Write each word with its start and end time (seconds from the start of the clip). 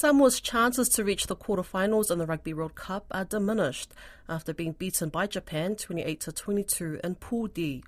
Samoa's 0.00 0.40
chances 0.40 0.88
to 0.88 1.04
reach 1.04 1.26
the 1.26 1.36
quarterfinals 1.36 2.10
in 2.10 2.16
the 2.16 2.24
Rugby 2.24 2.54
World 2.54 2.74
Cup 2.74 3.04
are 3.10 3.26
diminished 3.26 3.92
after 4.30 4.54
being 4.54 4.72
beaten 4.72 5.10
by 5.10 5.26
Japan 5.26 5.76
28 5.76 6.20
to 6.20 6.32
22 6.32 7.00
in 7.04 7.16
Pool 7.16 7.48
D. 7.48 7.84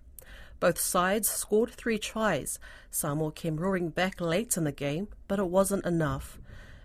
Both 0.60 0.78
sides 0.78 1.30
scored 1.30 1.70
three 1.70 1.96
tries. 1.96 2.58
Samoa 2.90 3.32
came 3.32 3.56
roaring 3.56 3.88
back 3.88 4.20
late 4.20 4.58
in 4.58 4.64
the 4.64 4.72
game, 4.72 5.08
but 5.26 5.38
it 5.38 5.46
wasn't 5.46 5.86
enough. 5.86 6.38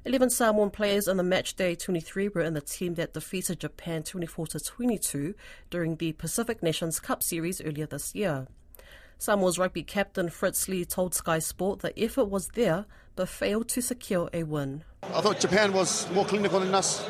11 0.05 0.29
Samoan 0.29 0.69
players 0.69 1.09
in 1.09 1.17
the 1.17 1.23
matchday 1.23 1.77
23 1.77 2.29
were 2.29 2.39
in 2.39 2.53
the 2.53 2.61
team 2.61 2.93
that 2.93 3.13
defeated 3.13 3.59
Japan 3.59 4.03
24 4.03 4.47
to 4.47 4.61
22 4.61 5.35
during 5.69 5.97
the 5.97 6.13
Pacific 6.13 6.63
Nations 6.63 7.01
Cup 7.01 7.21
series 7.21 7.59
earlier 7.59 7.85
this 7.85 8.15
year. 8.15 8.47
Samoa's 9.17 9.59
rugby 9.59 9.83
captain 9.83 10.29
Fritz 10.29 10.69
Lee 10.69 10.85
told 10.85 11.15
Sky 11.15 11.39
Sport 11.39 11.79
the 11.79 11.99
effort 11.99 12.25
was 12.25 12.47
there 12.49 12.85
but 13.17 13.27
failed 13.27 13.67
to 13.67 13.81
secure 13.81 14.29
a 14.31 14.43
win. 14.43 14.83
I 15.13 15.21
thought 15.21 15.39
Japan 15.39 15.73
was 15.73 16.09
more 16.11 16.25
clinical 16.25 16.59
than 16.59 16.73
us. 16.75 17.03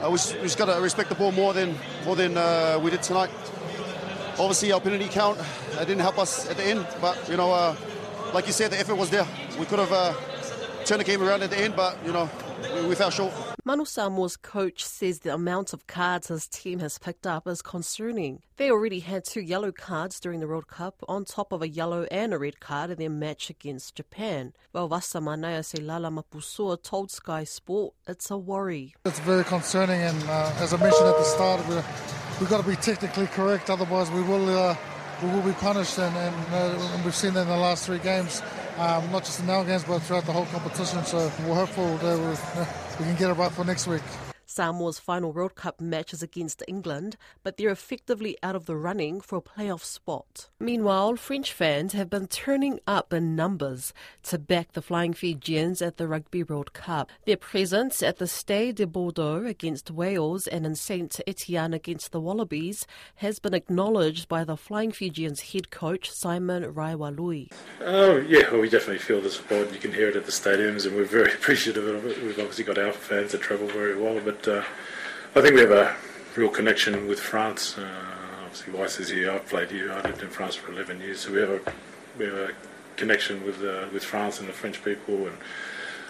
Uh, 0.00 0.08
we, 0.08 0.12
we 0.12 0.42
just 0.42 0.58
got 0.58 0.66
to 0.66 0.80
respect 0.80 1.08
the 1.08 1.14
ball 1.14 1.32
more 1.32 1.52
than 1.52 1.76
more 2.04 2.16
than 2.16 2.36
uh, 2.36 2.78
we 2.82 2.90
did 2.90 3.02
tonight. 3.02 3.30
Obviously, 4.38 4.72
our 4.72 4.80
penalty 4.80 5.08
count 5.08 5.38
uh, 5.38 5.84
didn't 5.84 6.00
help 6.00 6.18
us 6.18 6.48
at 6.50 6.56
the 6.56 6.64
end, 6.64 6.86
but 7.00 7.16
you 7.28 7.36
know, 7.36 7.52
uh, 7.52 7.76
like 8.32 8.46
you 8.46 8.52
said, 8.52 8.70
the 8.70 8.80
effort 8.80 8.96
was 8.96 9.10
there. 9.10 9.26
We 9.58 9.66
could 9.66 9.78
have 9.78 9.92
uh, 9.92 10.14
turned 10.84 11.00
the 11.00 11.04
game 11.04 11.22
around 11.22 11.42
at 11.42 11.50
the 11.50 11.58
end, 11.58 11.76
but 11.76 11.96
you 12.04 12.12
know, 12.12 12.28
we, 12.74 12.88
we 12.88 12.94
fell 12.94 13.10
short. 13.10 13.32
Manu 13.64 13.84
Samoa's 13.84 14.36
coach 14.36 14.84
says 14.84 15.20
the 15.20 15.34
amount 15.34 15.72
of 15.72 15.86
cards 15.86 16.28
his 16.28 16.46
team 16.46 16.78
has 16.80 16.98
picked 16.98 17.26
up 17.26 17.46
is 17.46 17.62
concerning. 17.62 18.42
They 18.56 18.70
already 18.70 19.00
had 19.00 19.24
two 19.24 19.40
yellow 19.40 19.72
cards 19.72 20.20
during 20.20 20.40
the 20.40 20.46
World 20.46 20.68
Cup, 20.68 21.02
on 21.08 21.24
top 21.24 21.52
of 21.52 21.62
a 21.62 21.68
yellow 21.68 22.04
and 22.10 22.32
a 22.32 22.38
red 22.38 22.60
card 22.60 22.90
in 22.90 22.98
their 22.98 23.10
match 23.10 23.50
against 23.50 23.96
Japan. 23.96 24.52
Well, 24.72 24.88
Vasa 24.88 25.18
Manaya 25.18 25.64
Lala 25.82 26.10
Mapusua 26.10 26.82
told 26.82 27.10
Sky 27.10 27.44
Sport 27.44 27.94
it's 28.06 28.30
a 28.30 28.36
worry. 28.36 28.94
It's 29.04 29.20
very 29.20 29.44
concerning, 29.44 30.00
and 30.00 30.22
uh, 30.24 30.52
as 30.58 30.74
I 30.74 30.76
mentioned 30.76 31.08
at 31.08 31.16
the 31.16 31.24
start, 31.24 31.66
we're, 31.68 31.84
we've 32.40 32.50
got 32.50 32.62
to 32.62 32.68
be 32.68 32.76
technically 32.76 33.26
correct, 33.28 33.70
otherwise 33.70 34.10
we 34.10 34.22
will. 34.22 34.48
Uh, 34.48 34.76
we 35.22 35.30
will 35.30 35.42
be 35.42 35.52
punished, 35.52 35.98
and, 35.98 36.14
and, 36.16 36.34
uh, 36.52 36.90
and 36.92 37.04
we've 37.04 37.14
seen 37.14 37.34
that 37.34 37.42
in 37.42 37.48
the 37.48 37.56
last 37.56 37.86
three 37.86 38.00
games, 38.00 38.42
um, 38.78 39.10
not 39.10 39.24
just 39.24 39.40
in 39.40 39.50
our 39.50 39.64
games, 39.64 39.84
but 39.84 40.00
throughout 40.00 40.24
the 40.24 40.32
whole 40.32 40.46
competition. 40.46 41.04
So 41.04 41.30
we're 41.46 41.54
hopeful 41.54 41.96
that 41.98 42.18
we 42.98 43.04
can 43.04 43.16
get 43.16 43.30
it 43.30 43.34
right 43.34 43.52
for 43.52 43.64
next 43.64 43.86
week. 43.86 44.02
Samoa's 44.54 45.00
final 45.00 45.32
World 45.32 45.56
Cup 45.56 45.80
match 45.80 46.12
is 46.12 46.22
against 46.22 46.62
England, 46.68 47.16
but 47.42 47.56
they're 47.56 47.70
effectively 47.70 48.38
out 48.40 48.54
of 48.54 48.66
the 48.66 48.76
running 48.76 49.20
for 49.20 49.38
a 49.38 49.42
playoff 49.42 49.82
spot. 49.82 50.48
Meanwhile, 50.60 51.16
French 51.16 51.52
fans 51.52 51.92
have 51.92 52.08
been 52.08 52.28
turning 52.28 52.78
up 52.86 53.12
in 53.12 53.34
numbers 53.34 53.92
to 54.22 54.38
back 54.38 54.72
the 54.72 54.80
Flying 54.80 55.12
Fijians 55.12 55.82
at 55.82 55.96
the 55.96 56.06
Rugby 56.06 56.44
World 56.44 56.72
Cup. 56.72 57.10
Their 57.26 57.36
presence 57.36 58.00
at 58.00 58.18
the 58.18 58.28
Stade 58.28 58.76
de 58.76 58.86
Bordeaux 58.86 59.44
against 59.44 59.90
Wales 59.90 60.46
and 60.46 60.64
in 60.64 60.76
Saint 60.76 61.20
Etienne 61.26 61.74
against 61.74 62.12
the 62.12 62.20
Wallabies 62.20 62.86
has 63.16 63.40
been 63.40 63.54
acknowledged 63.54 64.28
by 64.28 64.44
the 64.44 64.56
Flying 64.56 64.92
Fijians 64.92 65.52
head 65.52 65.72
coach 65.72 66.08
Simon 66.12 66.62
Raiwalui. 66.62 67.50
Oh, 67.80 68.18
yeah, 68.18 68.48
well, 68.52 68.60
we 68.60 68.68
definitely 68.68 68.98
feel 68.98 69.20
the 69.20 69.30
support. 69.30 69.72
You 69.72 69.80
can 69.80 69.92
hear 69.92 70.10
it 70.10 70.16
at 70.16 70.26
the 70.26 70.30
stadiums, 70.30 70.86
and 70.86 70.94
we're 70.94 71.04
very 71.04 71.32
appreciative 71.34 71.88
of 71.88 72.06
it. 72.06 72.22
We've 72.22 72.38
obviously 72.38 72.62
got 72.62 72.78
our 72.78 72.92
fans 72.92 73.32
that 73.32 73.40
travel 73.40 73.66
very 73.66 74.00
well, 74.00 74.20
but 74.24 74.43
uh, 74.48 74.64
I 75.34 75.40
think 75.40 75.54
we 75.54 75.60
have 75.60 75.70
a 75.70 75.96
real 76.36 76.48
connection 76.48 77.06
with 77.06 77.20
France. 77.20 77.78
Uh, 77.78 77.88
obviously, 78.44 78.72
Weiss 78.72 79.00
is 79.00 79.08
here. 79.08 79.30
I've 79.32 79.46
played 79.46 79.70
here. 79.70 79.92
I 79.92 80.02
lived 80.02 80.22
in 80.22 80.28
France 80.28 80.54
for 80.54 80.72
11 80.72 81.00
years, 81.00 81.20
so 81.20 81.32
we 81.32 81.40
have 81.40 81.50
a 81.50 81.60
we 82.18 82.24
have 82.26 82.34
a 82.34 82.50
connection 82.96 83.44
with 83.44 83.62
uh, 83.62 83.86
with 83.92 84.04
France 84.04 84.40
and 84.40 84.48
the 84.48 84.52
French 84.52 84.84
people, 84.84 85.26
and 85.26 85.36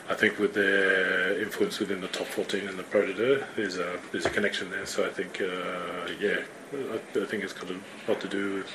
I 0.09 0.15
think 0.15 0.39
with 0.39 0.55
their 0.55 1.41
influence 1.41 1.79
within 1.79 2.01
the 2.01 2.09
top 2.09 2.27
14 2.27 2.69
and 2.69 2.79
the 2.79 2.83
Pro 2.83 3.03
D2, 3.03 3.45
there's 3.57 3.79
a 3.79 3.99
there's 4.13 4.27
a 4.27 4.31
connection 4.31 4.71
there. 4.71 4.87
So 4.87 5.07
I 5.07 5.09
think, 5.09 5.41
uh, 5.41 6.13
yeah, 6.21 6.41
I, 6.73 7.21
I, 7.23 7.25
think 7.25 7.43
it's 7.43 7.55
got 7.55 7.71
a 7.71 7.77
lot 8.09 8.21
to 8.21 8.29
do 8.29 8.55
with 8.57 8.71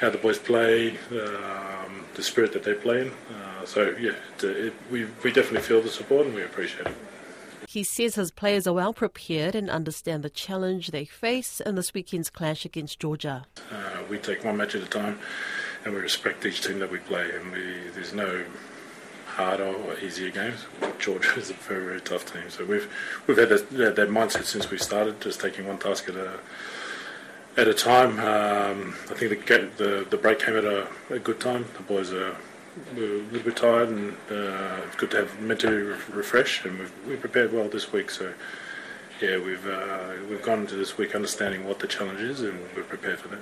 how 0.00 0.10
the 0.10 0.18
boys 0.18 0.38
play, 0.38 0.90
um, 1.10 2.04
the 2.14 2.22
spirit 2.22 2.52
that 2.52 2.64
they 2.64 2.74
play 2.74 3.02
in. 3.02 3.08
Uh, 3.08 3.64
so 3.64 3.94
yeah, 3.98 4.12
it, 4.38 4.44
it, 4.44 4.74
we 4.90 5.06
we 5.24 5.32
definitely 5.32 5.62
feel 5.62 5.80
the 5.80 5.88
support 5.88 6.26
and 6.26 6.34
we 6.34 6.42
appreciate 6.42 6.86
it. 6.86 6.96
He 7.70 7.84
says 7.84 8.16
his 8.16 8.32
players 8.32 8.66
are 8.66 8.72
well 8.72 8.92
prepared 8.92 9.54
and 9.54 9.70
understand 9.70 10.24
the 10.24 10.28
challenge 10.28 10.88
they 10.88 11.04
face 11.04 11.60
in 11.60 11.76
this 11.76 11.94
weekend's 11.94 12.28
clash 12.28 12.64
against 12.64 12.98
Georgia. 12.98 13.46
Uh, 13.70 14.02
we 14.08 14.18
take 14.18 14.44
one 14.44 14.56
match 14.56 14.74
at 14.74 14.82
a 14.82 14.86
time 14.86 15.20
and 15.84 15.94
we 15.94 16.00
respect 16.00 16.44
each 16.44 16.62
team 16.66 16.80
that 16.80 16.90
we 16.90 16.98
play, 16.98 17.30
and 17.30 17.52
we, 17.52 17.88
there's 17.94 18.12
no 18.12 18.44
harder 19.36 19.66
or 19.66 19.96
easier 20.00 20.30
games. 20.30 20.66
Georgia 20.98 21.32
is 21.38 21.50
a 21.50 21.54
very, 21.54 21.84
very 21.84 22.00
tough 22.00 22.32
team. 22.32 22.50
So 22.50 22.64
we've 22.64 22.92
we've 23.28 23.38
had 23.38 23.50
that, 23.50 23.70
that 23.70 24.08
mindset 24.08 24.46
since 24.46 24.68
we 24.68 24.76
started, 24.76 25.20
just 25.20 25.40
taking 25.40 25.68
one 25.68 25.78
task 25.78 26.08
at 26.08 26.16
a 26.16 26.40
at 27.56 27.68
a 27.68 27.74
time. 27.74 28.18
Um, 28.18 28.96
I 29.10 29.14
think 29.14 29.46
the, 29.46 29.70
the 29.76 30.06
the 30.10 30.16
break 30.16 30.40
came 30.40 30.56
at 30.56 30.64
a, 30.64 30.88
a 31.08 31.20
good 31.20 31.38
time. 31.38 31.66
The 31.76 31.84
boys 31.84 32.12
are 32.12 32.36
we 32.94 33.02
are 33.02 33.14
a 33.14 33.22
little 33.22 33.42
bit 33.42 33.56
tired, 33.56 33.88
and 33.88 34.12
uh, 34.30 34.80
it's 34.86 34.96
good 34.96 35.10
to 35.12 35.18
have 35.18 35.40
mentally 35.40 35.76
re- 35.76 35.98
refresh. 36.12 36.64
And 36.64 36.78
we've, 36.78 36.92
we 37.06 37.16
prepared 37.16 37.52
well 37.52 37.68
this 37.68 37.92
week, 37.92 38.10
so 38.10 38.32
yeah, 39.20 39.38
we've 39.38 39.66
uh, 39.66 40.12
we've 40.28 40.42
gone 40.42 40.60
into 40.60 40.76
this 40.76 40.96
week 40.96 41.14
understanding 41.14 41.66
what 41.66 41.78
the 41.80 41.86
challenge 41.86 42.20
is, 42.20 42.40
and 42.40 42.58
we're 42.74 42.82
prepared 42.82 43.18
for 43.18 43.28
that. 43.28 43.40